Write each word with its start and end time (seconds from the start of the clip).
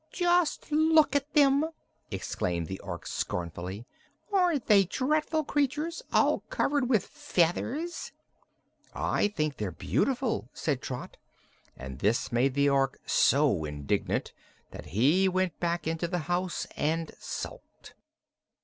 "Just 0.11 0.71
look 0.71 1.15
at 1.15 1.31
them!" 1.35 1.63
exclaimed 2.09 2.65
the 2.65 2.79
Ork 2.79 3.05
scornfully. 3.05 3.85
"Aren't 4.33 4.65
they 4.65 4.85
dreadful 4.85 5.43
creatures, 5.43 6.01
all 6.11 6.39
covered 6.49 6.89
with 6.89 7.05
feathers?" 7.05 8.11
"I 8.95 9.27
think 9.27 9.57
they're 9.57 9.69
beautiful," 9.69 10.49
said 10.55 10.81
Trot, 10.81 11.17
and 11.77 11.99
this 11.99 12.31
made 12.31 12.55
the 12.55 12.67
Ork 12.67 12.99
so 13.05 13.63
indignant 13.63 14.33
that 14.71 14.85
he 14.87 15.29
went 15.29 15.59
back 15.59 15.85
into 15.85 16.07
the 16.07 16.17
house 16.25 16.65
and 16.75 17.11
sulked. 17.19 17.93